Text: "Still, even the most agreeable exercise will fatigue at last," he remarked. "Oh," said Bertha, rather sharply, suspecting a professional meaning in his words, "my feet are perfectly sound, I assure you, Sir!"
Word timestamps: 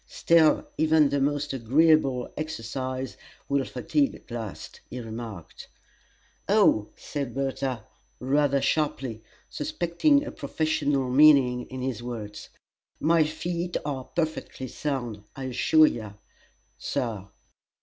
"Still, 0.07 0.67
even 0.79 1.09
the 1.09 1.21
most 1.21 1.53
agreeable 1.53 2.33
exercise 2.35 3.17
will 3.47 3.63
fatigue 3.63 4.15
at 4.15 4.31
last," 4.31 4.81
he 4.89 4.99
remarked. 4.99 5.67
"Oh," 6.49 6.89
said 6.95 7.35
Bertha, 7.35 7.85
rather 8.19 8.61
sharply, 8.61 9.21
suspecting 9.47 10.25
a 10.25 10.31
professional 10.31 11.11
meaning 11.11 11.67
in 11.67 11.83
his 11.83 12.01
words, 12.01 12.49
"my 12.99 13.23
feet 13.23 13.77
are 13.85 14.05
perfectly 14.05 14.67
sound, 14.67 15.23
I 15.35 15.43
assure 15.43 15.85
you, 15.85 16.15
Sir!" 16.79 17.27